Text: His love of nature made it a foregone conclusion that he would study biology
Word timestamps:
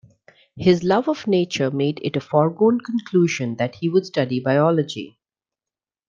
His 0.55 0.83
love 0.83 1.07
of 1.07 1.27
nature 1.27 1.69
made 1.69 1.99
it 2.01 2.15
a 2.15 2.19
foregone 2.19 2.79
conclusion 2.81 3.57
that 3.57 3.75
he 3.75 3.87
would 3.87 4.07
study 4.07 4.39
biology 4.39 5.19